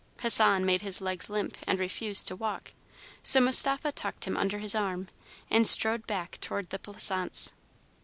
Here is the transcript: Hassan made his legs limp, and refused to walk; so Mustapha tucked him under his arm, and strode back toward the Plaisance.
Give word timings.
Hassan 0.21 0.65
made 0.65 0.81
his 0.81 0.99
legs 0.99 1.29
limp, 1.29 1.55
and 1.67 1.77
refused 1.79 2.27
to 2.29 2.35
walk; 2.35 2.71
so 3.21 3.39
Mustapha 3.39 3.91
tucked 3.91 4.25
him 4.25 4.35
under 4.35 4.57
his 4.57 4.73
arm, 4.73 5.09
and 5.51 5.67
strode 5.67 6.07
back 6.07 6.39
toward 6.41 6.71
the 6.71 6.79
Plaisance. 6.79 7.53